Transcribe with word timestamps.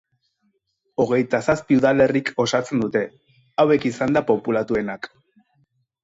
Hogeita 1.03 1.41
zazpi 1.51 1.75
udalerrik 1.81 2.31
osatzen 2.43 2.81
dute, 2.85 3.01
hauek 3.65 3.85
izanda 3.91 4.23
populatuenak. 4.31 5.07